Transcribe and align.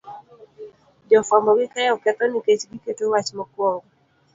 Jofuambo 1.09 1.51
gi 1.57 1.65
keyo 1.73 1.93
ketho 2.03 2.25
nikech 2.27 2.63
giketo 2.69 3.03
wach 3.13 3.29
makwongo 3.37 3.87